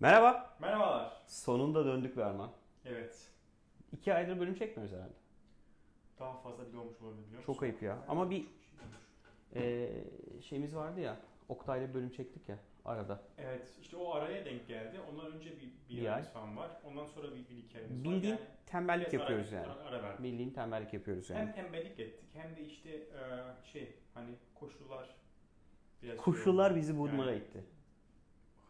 [0.00, 0.56] Merhaba.
[0.60, 1.12] Merhabalar.
[1.26, 2.50] Sonunda döndük be Arman.
[2.84, 3.28] Evet.
[3.92, 5.12] İki aydır bölüm çekmiyoruz herhalde.
[6.18, 7.62] Daha fazla bile olmuş olabilir biliyor Çok musun?
[7.62, 7.98] ayıp ya.
[8.08, 8.46] Ama bir
[9.54, 9.90] Çok e,
[10.42, 11.16] şeyimiz vardı ya.
[11.48, 13.20] Oktay'la bir bölüm çektik ya arada.
[13.38, 15.00] Evet işte o araya denk geldi.
[15.12, 16.22] Ondan önce bir, bir, Bir ay.
[16.22, 16.70] falan var.
[16.84, 18.04] Ondan sonra bir, bir iki ayımız var.
[18.04, 19.66] Bildiğin Yani tembellik biraz yapıyoruz yani.
[19.66, 20.22] Ara, ara verdik.
[20.22, 21.40] Bildiğin tembellik yapıyoruz yani.
[21.40, 25.08] Hem tembellik ettik hem de işte e, şey hani koşullar
[26.02, 26.18] biraz
[26.70, 26.76] oldu.
[26.76, 27.64] bizi vurmaya Yani itti.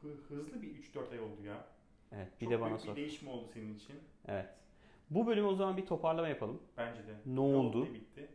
[0.03, 1.65] Hı- hızlı bir 3-4 ay oldu ya.
[2.13, 2.29] Evet.
[2.41, 2.91] Bir Çok de bana büyük sor.
[2.93, 3.95] bir değişim oldu senin için.
[4.29, 4.47] Evet.
[5.11, 6.63] Bu bölüm o zaman bir toparlama yapalım.
[6.77, 7.15] Bence de.
[7.27, 7.79] Ne oldu?
[7.83, 8.29] oldu, Bitti.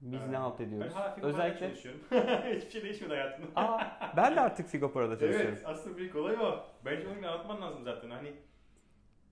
[0.00, 0.92] Biz Ee, ne halt ediyoruz?
[0.96, 2.00] Ben hala Figo'da Özellikle çalışıyorum.
[2.56, 3.48] Hiçbir şey değişmedi hayatımda.
[3.56, 5.54] Aa, ben de artık Figo Para'da çalışıyorum.
[5.58, 6.64] Evet aslında büyük olay o.
[6.84, 8.10] Bence onu anlatman lazım zaten.
[8.10, 8.32] Hani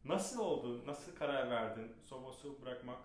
[0.04, 1.92] nasıl oldu, nasıl karar verdin?
[2.02, 2.98] Sovos'u bırakmak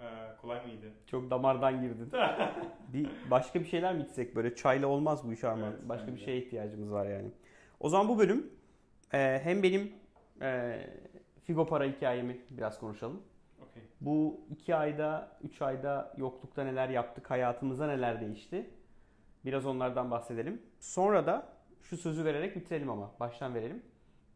[0.00, 0.86] e, kolay mıydı?
[1.06, 2.10] Çok damardan girdin.
[2.92, 5.72] bir başka bir şeyler mi içsek böyle çayla olmaz bu iş Arman.
[5.72, 6.24] Evet, başka bir bence.
[6.24, 7.30] şeye ihtiyacımız var yani.
[7.84, 8.50] O zaman bu bölüm
[9.12, 9.92] e, hem benim
[10.42, 10.80] e,
[11.44, 13.22] Figo Para hikayemi biraz konuşalım.
[13.62, 13.82] Okey.
[14.00, 18.70] Bu iki ayda, üç ayda yoklukta neler yaptık, hayatımıza neler değişti.
[19.44, 20.62] Biraz onlardan bahsedelim.
[20.80, 21.48] Sonra da
[21.82, 23.82] şu sözü vererek bitirelim ama baştan verelim.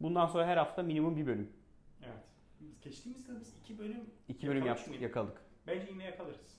[0.00, 1.52] Bundan sonra her hafta minimum bir bölüm.
[2.02, 2.24] Evet.
[2.60, 5.02] Biz geçtiğimiz yıl biz iki bölüm İki bölüm yaptık, mıydık?
[5.02, 5.42] yakaladık.
[5.66, 6.58] Bence yine yakalarız.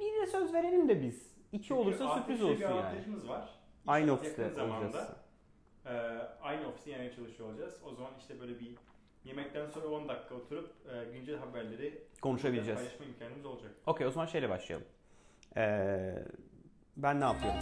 [0.00, 1.34] Bir de söz verelim de biz.
[1.52, 3.28] İki Çünkü olursa sürpriz olsun bir yani.
[3.28, 3.48] var.
[3.86, 5.23] Aynı İnşallah ofiste olacağız.
[5.86, 5.90] E,
[6.42, 7.74] aynı ofiste yine çalışıyor olacağız.
[7.84, 8.74] O zaman işte böyle bir
[9.24, 12.80] yemekten sonra 10 dakika oturup e, güncel haberleri Konuşabileceğiz.
[12.80, 13.70] paylaşma imkanımız olacak.
[13.86, 14.86] Okey o zaman şeyle başlayalım.
[15.56, 16.14] Ee,
[16.96, 17.60] ben ne yapıyorum?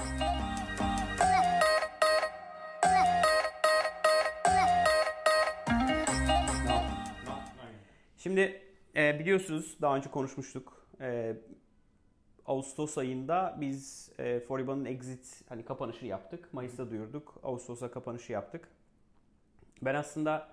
[8.18, 8.62] Şimdi
[8.96, 10.86] e, biliyorsunuz daha önce konuşmuştuk.
[11.00, 11.36] E,
[12.46, 16.48] Ağustos ayında biz e, Foriba'nın exit hani kapanışı yaptık.
[16.54, 17.34] Mayıs'ta duyurduk.
[17.42, 18.68] Ağustos'a kapanışı yaptık.
[19.82, 20.48] Ben aslında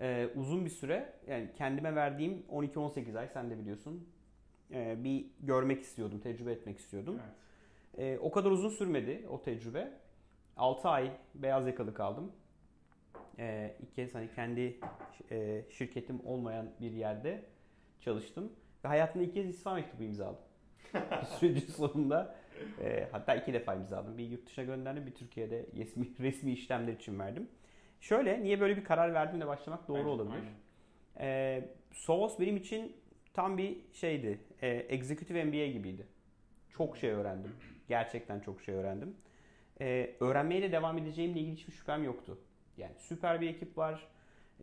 [0.00, 4.08] e, uzun bir süre yani kendime verdiğim 12-18 ay sen de biliyorsun.
[4.72, 7.20] e, bir görmek istiyordum, tecrübe etmek istiyordum.
[7.24, 8.16] Evet.
[8.16, 9.92] E, o kadar uzun sürmedi o tecrübe.
[10.56, 12.32] 6 ay beyaz yakalı kaldım.
[13.38, 14.80] E, ilk kez hani kendi
[15.30, 17.44] e, şirketim olmayan bir yerde
[18.00, 18.52] çalıştım.
[18.84, 20.43] Ve hayatımda ilk kez istifa mektubu imzaladım.
[21.38, 22.34] sürecin sonunda
[22.80, 24.18] e, hatta iki defa imzaladım.
[24.18, 27.48] Bir yurt dışına gönderdim, bir Türkiye'de resmi, resmi işlemler için verdim.
[28.00, 30.34] Şöyle, niye böyle bir karar verdiğimle başlamak doğru Bence- olabilir.
[30.36, 30.54] aynen.
[31.20, 32.96] E, Sovos benim için
[33.32, 34.38] tam bir şeydi.
[34.62, 36.06] E, Executive MBA gibiydi.
[36.70, 37.52] Çok şey öğrendim.
[37.88, 39.16] Gerçekten çok şey öğrendim.
[39.80, 42.38] E, öğrenmeye de devam edeceğimle ilgili hiçbir şüphem yoktu.
[42.78, 44.06] Yani süper bir ekip var.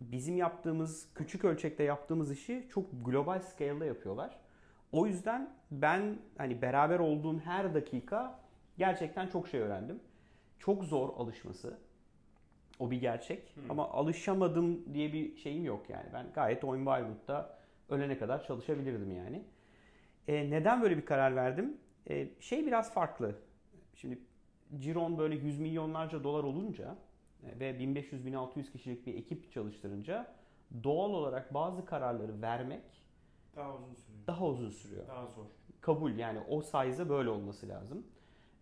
[0.02, 4.38] Bizim yaptığımız, küçük ölçekte yaptığımız işi çok global scale'da yapıyorlar.
[4.92, 8.40] O yüzden ben hani beraber olduğum her dakika
[8.78, 10.00] gerçekten çok şey öğrendim.
[10.60, 11.78] Çok zor alışması.
[12.80, 13.56] O bir gerçek.
[13.70, 16.06] Ama alışamadım diye bir şeyim yok yani.
[16.14, 17.58] Ben gayet o environment'ta
[17.90, 19.44] ölene kadar çalışabilirdim yani.
[20.28, 21.78] E, neden böyle bir karar verdim?
[22.10, 23.36] E, şey biraz farklı.
[23.96, 24.20] Şimdi
[24.80, 26.96] Ciron böyle yüz milyonlarca dolar olunca
[27.44, 30.34] e, ve 1500-1600 kişilik bir ekip çalıştırınca
[30.84, 33.01] doğal olarak bazı kararları vermek
[33.56, 34.28] Daha uzun sürüyor.
[34.28, 35.08] daha uzun sürüyor.
[35.08, 35.46] Daha zor.
[35.82, 38.08] Kabul yani o size'a böyle olması lazım.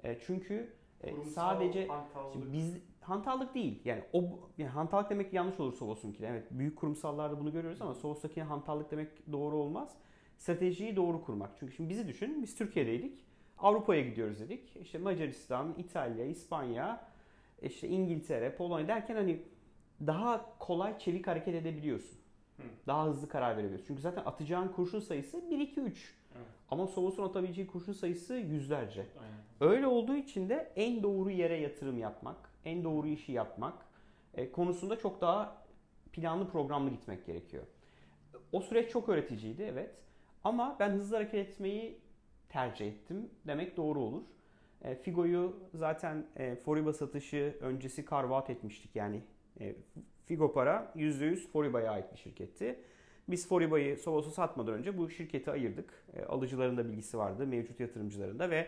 [0.04, 2.34] E, çünkü e, sadece hantallık.
[2.34, 3.82] Şimdi biz hantallık değil.
[3.86, 4.24] Yani o
[4.58, 6.28] yani hantallık demek yanlış olur Sovos'unkine.
[6.28, 9.98] Evet büyük kurumsallarda bunu görüyoruz ama Sovos'takine hantallık demek doğru olmaz.
[10.38, 11.52] Stratejiyi doğru kurmak.
[11.60, 12.42] Çünkü şimdi bizi düşün.
[12.42, 13.26] Biz Türkiye'deydik.
[13.58, 14.76] Avrupa'ya gidiyoruz dedik.
[14.76, 17.08] İşte Macaristan, İtalya, İspanya,
[17.62, 19.42] işte İngiltere, Polonya derken hani
[20.08, 22.19] daha kolay çevik hareket edebiliyorsun.
[22.60, 22.88] Hı.
[22.88, 23.88] Daha hızlı karar verebiliyorsun.
[23.88, 26.16] Çünkü zaten atacağın kurşun sayısı 1 2 3.
[26.36, 26.48] Evet.
[26.72, 29.06] Ama Sovos'un atabileceği kurşun sayısı yüzlerce.
[29.20, 29.74] Aynen.
[29.74, 33.74] Öyle olduğu için de en doğru yere yatırım yapmak, en doğru işi yapmak
[34.34, 35.58] e, konusunda çok daha
[36.14, 37.64] planlı programlı gitmek gerekiyor.
[38.52, 39.92] O süreç çok öğreticiydi evet.
[40.44, 41.98] Ama ben hızlı hareket etmeyi
[42.50, 44.22] tercih ettim demek doğru olur.
[44.82, 49.22] E, Figo'yu zaten e, Foriba satışı öncesi karvat etmiştik yani.
[49.60, 49.76] E,
[50.26, 52.80] Figo para %100 Foriba'ya ait bir şirketti.
[53.28, 55.94] Biz Foriba'yı Sovos'a satmadan önce bu şirketi ayırdık.
[56.14, 58.68] E, alıcıların da bilgisi vardı, mevcut yatırımcıların da ve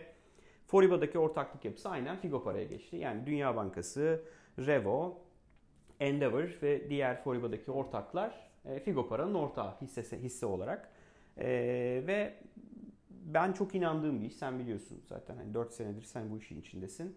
[0.66, 2.96] Foriba'daki ortaklık yapısı aynen Figo Para'ya geçti.
[2.96, 4.22] Yani Dünya Bankası,
[4.58, 5.18] Revo,
[6.00, 10.88] Endeavor ve diğer Foriba'daki ortaklar e, Figo Para'nın ortağı hissesi, hisse olarak.
[11.38, 12.34] Ve
[13.10, 14.36] ben çok inandığım bir iş.
[14.36, 17.16] Sen biliyorsun zaten hani 4 senedir sen bu işin içindesin.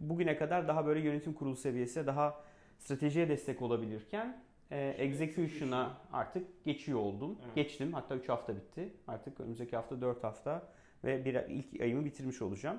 [0.00, 2.44] Bugüne kadar daha böyle yönetim kurulu seviyesi daha
[2.78, 7.38] stratejiye destek olabilirken e, execution'a artık geçiyor oldum.
[7.44, 7.54] Evet.
[7.54, 7.92] Geçtim.
[7.92, 8.92] Hatta 3 hafta bitti.
[9.08, 10.68] Artık önümüzdeki hafta 4 hafta
[11.04, 12.78] ve bir, ilk ayımı bitirmiş olacağım.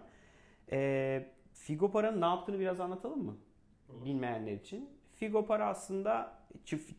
[0.72, 3.38] E, Figo Para'nın ne yaptığını biraz anlatalım mı?
[3.90, 4.06] Olur.
[4.06, 4.90] Bilmeyenler için.
[5.16, 6.40] Figo Para aslında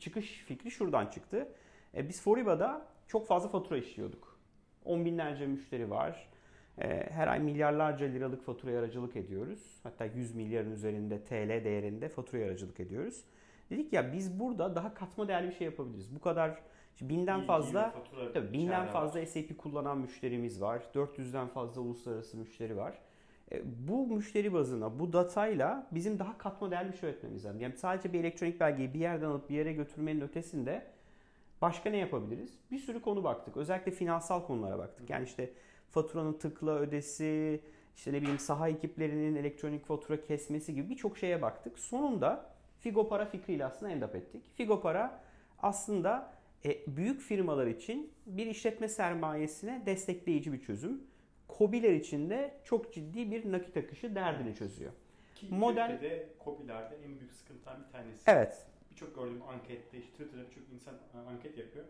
[0.01, 1.49] çıkış fikri şuradan çıktı.
[1.95, 4.41] E, biz Foriba'da çok fazla fatura işliyorduk.
[4.85, 6.29] On binlerce müşteri var.
[6.81, 9.81] E, her ay milyarlarca liralık fatura aracılık ediyoruz.
[9.83, 13.25] Hatta 100 milyarın üzerinde TL değerinde fatura aracılık ediyoruz.
[13.71, 16.15] Dedik ya biz burada daha katma değerli bir şey yapabiliriz.
[16.15, 16.59] Bu kadar
[17.01, 17.95] binden fazla
[18.35, 19.27] tabii binden fazla var.
[19.27, 20.83] SAP kullanan müşterimiz var.
[20.95, 22.99] 400'den fazla uluslararası müşteri var.
[23.53, 27.61] E, bu müşteri bazına, bu datayla bizim daha katma değerli bir şey üretmemiz lazım.
[27.61, 30.87] Yani sadece bir elektronik belgeyi bir yerden alıp bir yere götürmenin ötesinde
[31.63, 32.59] başka ne yapabiliriz?
[32.71, 33.57] Bir sürü konu baktık.
[33.57, 35.11] Özellikle finansal konulara baktık.
[35.11, 35.51] Yani işte
[35.91, 37.61] faturanın tıkla ödesi,
[37.97, 41.79] işte ne bileyim saha ekiplerinin elektronik fatura kesmesi gibi birçok şeye baktık.
[41.79, 44.43] Sonunda Figo Para fikriyle aslında end up ettik.
[44.57, 45.21] Figo Para
[45.63, 46.33] aslında
[46.65, 51.03] e, büyük firmalar için bir işletme sermayesine destekleyici bir çözüm.
[51.49, 54.93] Kobiler için de çok ciddi bir nakit akışı derdini çözüyor.
[55.35, 55.91] Ki Model...
[55.91, 58.23] Türkiye'de Kobilerde en büyük sıkıntıdan bir tanesi.
[58.27, 58.67] Evet.
[58.91, 61.85] Birçok gördüğüm ankette, işte Twitter'da birçok insan e, anket yapıyor.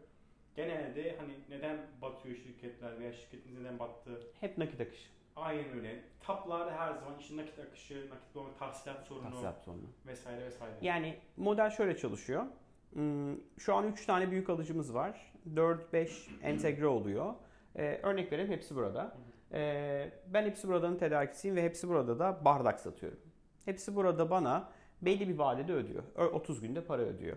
[0.57, 4.21] Genelde hani neden batıyor şirketler veya şirketin neden battığı.
[4.41, 5.09] Hep nakit akışı.
[5.37, 6.03] Aynen öyle.
[6.21, 10.75] Taplarda her zaman işin nakit akışı, nakit bulma, tahsilat sorunu, tahsilat sorunu vesaire vesaire.
[10.83, 12.45] Yani model şöyle çalışıyor.
[12.93, 15.33] Hmm, şu an 3 tane büyük alıcımız var.
[15.55, 17.35] 4-5 entegre oluyor.
[17.77, 19.17] Ee, örnek vereyim hepsi burada.
[19.53, 23.21] Ee, ben hepsi buradanın tedarikçisiyim ve hepsi burada da bardak satıyorum.
[23.65, 26.03] Hepsi burada bana belli bir vadede ödüyor.
[26.17, 27.37] 30 günde para ödüyor.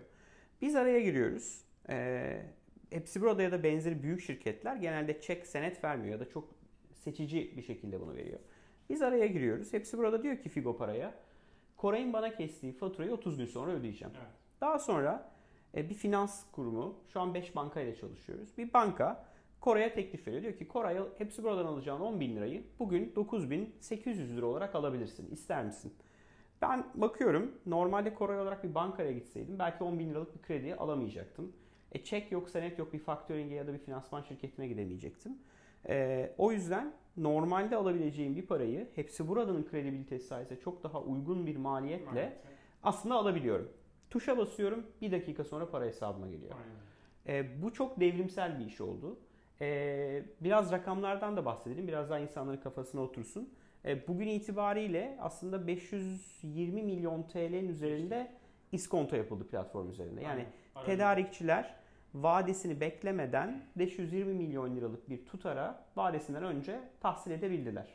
[0.62, 1.64] Biz araya giriyoruz.
[1.88, 2.42] Ee,
[2.90, 6.48] hepsi burada ya da benzeri büyük şirketler genelde çek senet vermiyor ya da çok
[6.92, 8.38] seçici bir şekilde bunu veriyor.
[8.90, 9.72] Biz araya giriyoruz.
[9.72, 11.14] Hepsi burada diyor ki Figo paraya.
[11.76, 14.14] Koray'ın bana kestiği faturayı 30 gün sonra ödeyeceğim.
[14.18, 14.28] Evet.
[14.60, 15.30] Daha sonra
[15.76, 18.58] e, bir finans kurumu, şu an 5 banka ile çalışıyoruz.
[18.58, 19.24] Bir banka
[19.60, 20.42] Koray'a teklif veriyor.
[20.42, 25.30] Diyor ki Koray hepsi buradan alacağın 10 bin lirayı bugün 9800 lira olarak alabilirsin.
[25.30, 25.94] İster misin?
[26.62, 31.52] Ben bakıyorum normalde Koray olarak bir bankaya gitseydim belki 10 bin liralık bir kredi alamayacaktım.
[31.94, 35.38] E çek yok, senet yok bir faktöringe ya da bir finansman şirketine gidemeyecektim.
[35.88, 41.56] E, o yüzden normalde alabileceğim bir parayı hepsi buradanın kredibilitesi sayesinde çok daha uygun bir
[41.56, 42.32] maliyetle Maalesef.
[42.82, 43.72] aslında alabiliyorum.
[44.10, 46.52] Tuşa basıyorum bir dakika sonra para hesabıma geliyor.
[47.28, 49.18] E, bu çok devrimsel bir iş oldu.
[49.60, 51.88] E, biraz rakamlardan da bahsedelim.
[51.88, 53.54] Biraz daha insanların kafasına otursun.
[53.84, 58.32] E, bugün itibariyle aslında 520 milyon TL'nin üzerinde
[58.72, 60.22] iskonto yapıldı platform üzerinde.
[60.22, 60.86] Yani Aynen.
[60.86, 61.74] tedarikçiler
[62.14, 67.86] vadesini beklemeden 520 milyon liralık bir tutara vadesinden önce tahsil edebildiler.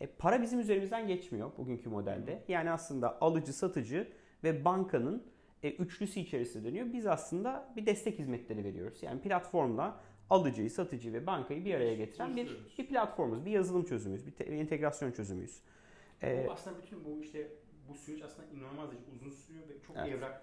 [0.00, 2.44] E, para bizim üzerimizden geçmiyor bugünkü modelde.
[2.48, 4.08] Yani aslında alıcı, satıcı
[4.44, 5.24] ve bankanın
[5.62, 6.86] e, üçlüsü içerisinde dönüyor.
[6.92, 9.02] Biz aslında bir destek hizmetleri veriyoruz.
[9.02, 10.00] Yani platformla
[10.30, 14.46] alıcıyı, satıcıyı ve bankayı bir araya getiren bir, bir platformuz, bir yazılım çözümüyüz, bir, te-
[14.46, 15.60] bir entegrasyon çözümüyüz.
[16.22, 17.48] Ee, bu aslında bütün bu işte
[17.88, 20.08] bu süreç aslında inanılmaz uzun sürüyor ve çok evet.
[20.08, 20.42] evrak.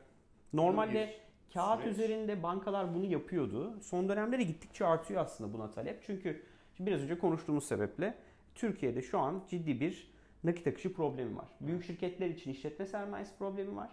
[0.54, 1.16] Normalde
[1.54, 1.94] kağıt süreç.
[1.94, 3.80] üzerinde bankalar bunu yapıyordu.
[3.82, 6.04] Son dönemde de gittikçe artıyor aslında buna talep.
[6.04, 6.44] Çünkü
[6.80, 8.18] biraz önce konuştuğumuz sebeple
[8.56, 10.12] Türkiye'de şu an ciddi bir
[10.44, 11.48] nakit akışı problemi var.
[11.62, 13.90] Büyük şirketler için işletme sermayesi problemi var.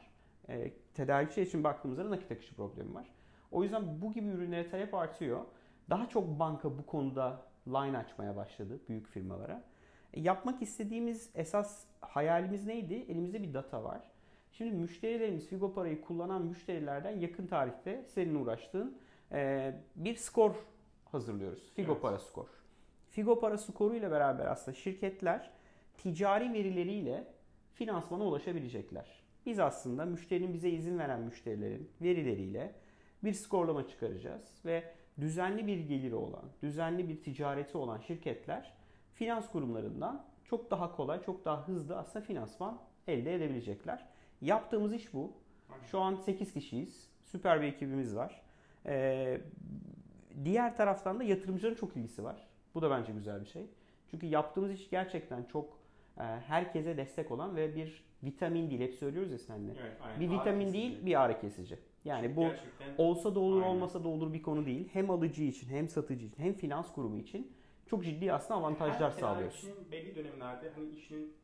[0.49, 3.06] E, tedarikçi için baktığımızda nakit akışı problemi var.
[3.51, 5.41] O yüzden bu gibi ürünlere talep artıyor.
[5.91, 9.65] Daha çok banka bu konuda line açmaya başladı büyük firmalara.
[10.12, 12.95] E, yapmak istediğimiz esas hayalimiz neydi?
[12.95, 14.01] Elimizde bir data var.
[14.59, 18.99] Şimdi müşterilerimiz Figo parayı kullanan müşterilerden yakın tarihte senin uğraştığın
[19.32, 20.55] e, bir skor
[21.05, 21.73] hazırlıyoruz.
[21.75, 22.03] Figo evet.
[22.03, 22.46] para skor.
[23.11, 25.51] Figo para skoru ile beraber aslında şirketler
[25.96, 27.25] ticari verileriyle
[27.75, 29.23] finansmana ulaşabilecekler.
[29.46, 32.75] Biz aslında müşterinin bize izin veren müşterilerin verileriyle
[33.25, 34.84] bir skorlama çıkaracağız ve
[35.20, 38.73] düzenli bir geliri olan, düzenli bir ticareti olan şirketler
[39.15, 44.14] finans kurumlarından çok daha kolay, çok daha hızlı aslında finansman elde edebilecekler.
[44.44, 45.32] Yaptığımız iş bu.
[45.91, 47.08] Şu an 8 kişiyiz.
[47.24, 48.43] Süper bir ekibimiz var.
[48.86, 49.41] Ee,
[50.44, 52.48] diğer taraftan da yatırımcıların çok ilgisi var.
[52.74, 53.67] Bu da bence güzel bir şey.
[54.10, 55.79] Çünkü yaptığımız iş gerçekten çok
[56.19, 58.81] e, herkese destek olan ve bir vitamin değil.
[58.81, 59.72] Hep söylüyoruz ya seninle.
[59.81, 60.20] Evet, aynen.
[60.20, 61.79] Bir vitamin değil, bir ağrı kesici.
[62.05, 63.74] Yani bu Gerçekten, olsa da olur aynen.
[63.74, 64.89] olmasa da olur bir konu değil.
[64.93, 67.53] Hem alıcı için hem satıcı için hem finans kurumu için
[67.86, 69.53] çok ciddi aslında avantajlar Her sağlıyor.
[69.53, 71.34] Her belli dönemlerde hani işinin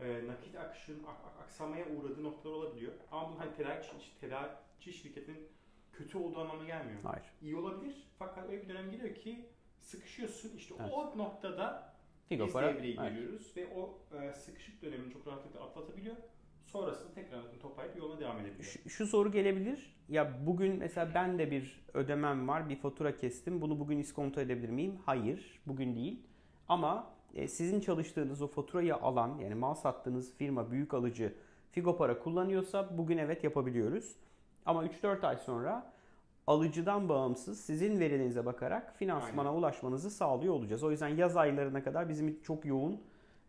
[0.00, 2.92] e, nakit akışının ak, ak, aksamaya uğradığı noktalar olabiliyor.
[3.10, 3.84] Ama bu hani tedarik,
[4.20, 5.48] tedarikçi şirketin
[5.92, 7.00] kötü olduğu anlamına gelmiyor.
[7.02, 7.24] Hayır.
[7.42, 9.48] İyi olabilir fakat öyle bir dönem geliyor ki
[9.78, 10.56] sıkışıyorsun.
[10.56, 10.92] İşte evet.
[10.92, 11.94] o noktada
[12.28, 13.70] Figo biz devreye giriyoruz evet.
[13.70, 16.16] ve o e, sıkışık dönemini çok rahatlıkla atlatabiliyor.
[16.66, 18.64] Sonrasında tekrar toplayıp yoluna devam edebiliyor.
[18.64, 19.96] Şu, şu soru gelebilir.
[20.08, 23.60] Ya bugün mesela ben de bir ödemem var, bir fatura kestim.
[23.60, 24.98] Bunu bugün iskonto edebilir miyim?
[25.06, 26.22] Hayır, bugün değil.
[26.68, 27.13] Ama
[27.48, 31.34] sizin çalıştığınız o faturayı alan yani mal sattığınız firma büyük alıcı
[31.74, 34.16] Figo para kullanıyorsa bugün evet yapabiliyoruz.
[34.66, 35.92] Ama 3-4 ay sonra
[36.46, 40.84] alıcıdan bağımsız sizin verilerinize bakarak finansmana ulaşmanızı sağlıyor olacağız.
[40.84, 43.00] O yüzden yaz aylarına kadar bizim çok yoğun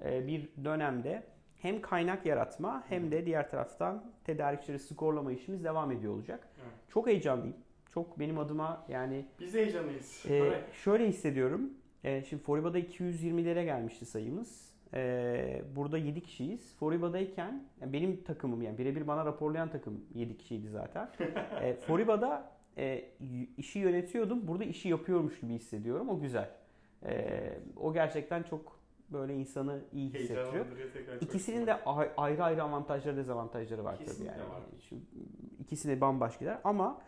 [0.04, 1.24] e, bir dönemde
[1.58, 6.48] hem kaynak yaratma hem de diğer taraftan tedarikçileri skorlama işimiz devam ediyor olacak.
[6.62, 6.74] Evet.
[6.90, 7.58] Çok heyecanlıyım.
[7.94, 10.24] Çok benim adıma yani Biz heyecanlıyız.
[10.24, 10.62] Tabii.
[10.84, 11.70] şöyle hissediyorum.
[12.06, 14.76] Ee, şimdi Foriba'da 220'lere gelmişti sayımız.
[14.94, 16.76] Ee, burada 7 kişiyiz.
[16.76, 21.10] Foriba'dayken yani benim takımım yani birebir bana raporlayan takım 7 kişiydi zaten.
[21.62, 23.06] ee, Foriba'da e,
[23.58, 24.48] işi yönetiyordum.
[24.48, 26.10] Burada işi yapıyormuş gibi hissediyorum.
[26.10, 26.50] O güzel.
[27.78, 30.66] O gerçekten çok böyle insanı iyi hissettiriyor.
[31.22, 31.84] İkisinin de
[32.18, 34.50] ayrı ayrı avantajları dezavantajları var tabii Kesinlikle yani.
[34.50, 34.62] var.
[34.90, 34.96] Şu,
[35.60, 37.02] ikisi de bambaşkalar ama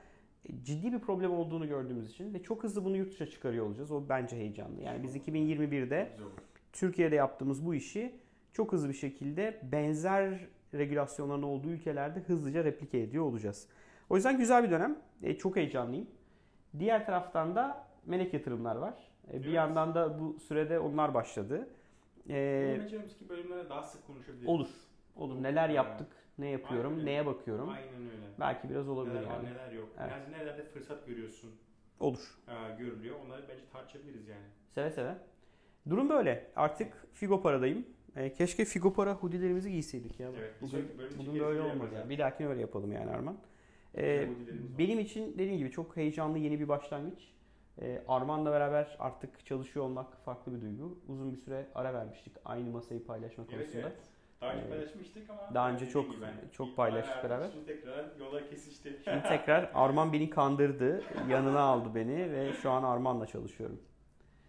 [0.64, 3.92] ciddi bir problem olduğunu gördüğümüz için ve çok hızlı bunu yurt dışına çıkarıyor olacağız.
[3.92, 4.82] O bence heyecanlı.
[4.82, 6.38] Yani biz 2021'de Güzel olur.
[6.74, 8.16] Türkiye'de yaptığımız bu işi
[8.54, 13.68] çok hızlı bir şekilde benzer regülasyonların olduğu ülkelerde hızlıca replike ediyor olacağız.
[14.10, 14.98] O yüzden güzel bir dönem.
[15.24, 16.08] E, çok heyecanlıyım.
[16.80, 18.94] Diğer taraftan da melek yatırımlar var.
[19.30, 19.54] E, bir Evet.
[19.56, 21.68] yandan da bu sürede onlar başladı.
[22.30, 22.34] E,
[22.80, 24.48] Önümüzdeki bölümlerde daha sık konuşabiliriz.
[24.48, 24.68] olur.
[25.16, 25.44] Olur.
[25.44, 27.06] Neler yaptık, ne yapıyorum, Aynen.
[27.06, 27.70] neye bakıyorum.
[27.70, 28.28] Aynen öyle.
[28.40, 29.50] Belki biraz olabilir Neler var yani.
[29.50, 29.90] neler yok.
[30.00, 30.12] Evet.
[30.12, 31.52] Yani nerelerde fırsat görüyorsun,
[32.00, 32.38] Olur.
[32.48, 33.16] e, görülüyor.
[33.26, 34.46] Onları bence tartışabiliriz yani.
[34.70, 35.16] Seve seve.
[35.90, 36.52] Durum böyle.
[36.56, 37.86] Artık Figo paradayım.
[38.16, 40.30] E, keşke Figo para hoodilerimizi giyseydik ya.
[40.40, 42.10] Evet, bugün bugün böyle olmadı yani.
[42.10, 43.38] Bir dahakine öyle yapalım yani Arman.
[43.96, 44.30] E, var.
[44.78, 47.34] benim için dediğim gibi çok heyecanlı yeni bir başlangıç.
[47.82, 51.00] E, Arman'la beraber artık çalışıyor olmak farklı bir duygu.
[51.08, 53.88] Uzun bir süre ara vermiştik aynı masayı paylaşma Evet, konusunda.
[53.88, 53.98] evet.
[54.42, 57.50] Daha önce paylaşmıştık ama daha önce çok- gibi çok paylaştık beraber.
[57.52, 59.04] Şimdi tekrar yola kesiştik.
[59.04, 61.04] Şimdi tekrar Arman beni kandırdı.
[61.30, 63.80] Yanına aldı beni ve şu an Arman'la çalışıyorum.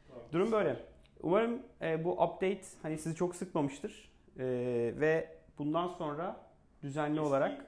[0.08, 0.22] Tamam.
[0.32, 0.76] Durum böyle.
[1.22, 4.10] Umarım e, bu update hani sizi çok sıkmamıştır.
[4.38, 4.44] E,
[5.00, 5.28] ve
[5.58, 6.36] bundan sonra
[6.82, 7.64] düzenli Eski olarak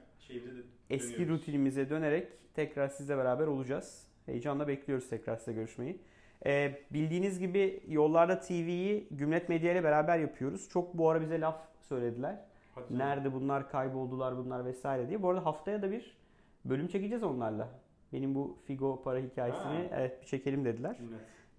[0.89, 4.07] eski rutinimize dönerek tekrar sizle beraber olacağız.
[4.25, 6.01] Heyecanla bekliyoruz tekrar size görüşmeyi.
[6.45, 10.69] E, bildiğiniz gibi Yollarda TV'yi Gümlet Medya ile beraber yapıyoruz.
[10.69, 12.35] Çok bu ara bize laf söylediler.
[12.75, 12.99] Hadi canım.
[12.99, 15.21] Nerede bunlar kayboldular bunlar vesaire diye.
[15.23, 16.17] Bu arada haftaya da bir
[16.65, 17.67] bölüm çekeceğiz onlarla.
[18.13, 19.95] Benim bu Figo para hikayesini Ha.
[19.97, 20.97] evet bir çekelim dediler.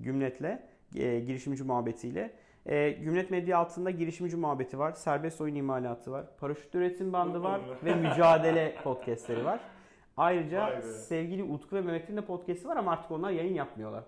[0.00, 0.58] Gümlet'le,
[0.96, 2.30] e, girişimci muhabbetiyle.
[2.66, 7.60] E, Gümlet Medya altında girişimci muhabbeti var, serbest oyun imalatı var, paraşüt üretim bandı var
[7.84, 9.60] ve mücadele podcastleri var.
[10.16, 14.04] Ayrıca sevgili Utku ve Mehmet'in de podcast'i var ama artık onlar yayın yapmıyorlar.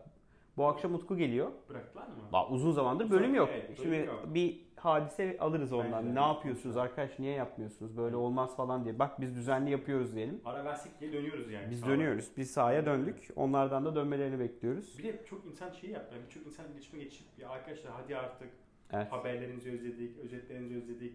[0.56, 1.50] Bu akşam Utku geliyor.
[1.68, 2.12] Bıraktılar mı?
[2.32, 3.48] Ba- Uzun zamandır bölüm yok.
[3.52, 4.24] evet, bölüm Şimdi yok.
[4.34, 6.04] bir hadise alırız ondan.
[6.06, 6.14] Bence.
[6.14, 7.18] Ne yapıyorsunuz arkadaş?
[7.18, 7.96] Niye yapmıyorsunuz?
[7.96, 8.98] Böyle olmaz falan diye.
[8.98, 10.40] Bak biz düzenli yapıyoruz diyelim.
[10.44, 11.70] Ara versek diye dönüyoruz yani.
[11.70, 12.28] Biz dönüyoruz.
[12.36, 13.28] Biz sahaya döndük.
[13.36, 14.98] Onlardan da dönmelerini bekliyoruz.
[14.98, 16.14] Bir de çok insan şey yaptı.
[16.14, 18.48] Yani Birçok insan iletişime geçip ya arkadaşlar hadi artık
[18.92, 19.12] Evet.
[19.12, 21.12] haberlerinizi özledik, özetlerinizi özledik,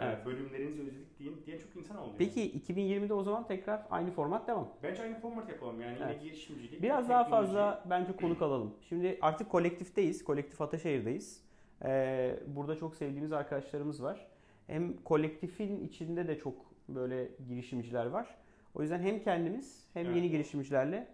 [0.00, 0.26] e, Evet.
[0.26, 2.06] bölümlerinizi özledik diye, diye çok insan oldu.
[2.08, 2.18] yani.
[2.18, 4.68] Peki 2020'de o zaman tekrar aynı format devam.
[4.82, 6.10] Bence aynı format yapalım yani Evet.
[6.10, 6.82] yine girişimcilik.
[6.82, 7.46] Biraz daha teknoloji.
[7.46, 8.74] fazla bence konuk alalım.
[8.88, 10.24] Şimdi artık kolektifteyiz.
[10.24, 11.42] Kolektif Ataşehir'deyiz.
[11.84, 14.26] Ee, burada çok sevdiğimiz arkadaşlarımız var.
[14.66, 16.54] Hem kolektifin içinde de çok
[16.88, 18.36] böyle girişimciler var.
[18.74, 20.16] O yüzden hem kendimiz hem Evet.
[20.16, 21.08] yeni girişimcilerle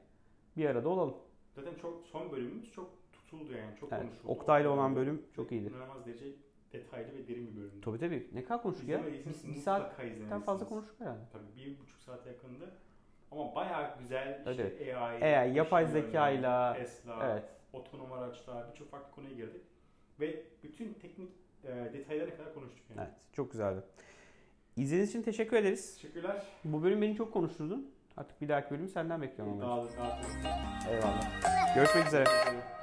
[0.56, 1.14] bir arada olalım.
[1.54, 4.28] Zaten çok son bölümümüz çok tutuldu yani çok Evet, konuşuldu.
[4.32, 5.68] Oktay'la olan bölüm çok iyiydi.
[5.68, 6.26] İnanılmaz derece
[6.72, 7.80] detaylı ve derin bir bölümdü.
[7.80, 8.28] Tabii tabii.
[8.32, 9.00] Ne kadar konuştuk ya?
[9.06, 11.20] Bir, bir saatten fazla konuştuk herhalde.
[11.32, 12.70] Tabii bir buçuk saate yakındı.
[13.30, 14.72] Ama bayağı güzel Evet.
[14.80, 17.44] işte AI, AI, yapay zekayla, Tesla, Evet.
[17.72, 19.62] otonom araçlar birçok farklı konuya girdik.
[20.20, 21.30] Ve bütün teknik
[21.64, 23.00] e, detaylara kadar konuştuk yani.
[23.00, 23.10] Evet.
[23.32, 23.80] Çok güzeldi.
[24.76, 25.94] İzlediğiniz için teşekkür ederiz.
[25.94, 26.42] Teşekkürler.
[26.64, 27.90] Bu bölüm beni çok konuşturdun.
[28.16, 29.60] Artık bir dahaki bölüm senden bekliyorum.
[29.60, 30.26] Dağıldık, dağıldık.
[30.90, 31.74] Eyvallah.
[31.74, 32.24] Görüşmek üzere.
[32.24, 32.77] Teşekkür ederim.